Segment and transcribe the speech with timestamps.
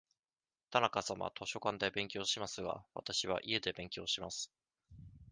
[0.71, 4.51] 田中さんは図書館で勉強しますが、わたしは家で勉強します。